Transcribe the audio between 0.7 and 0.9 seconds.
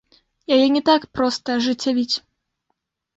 не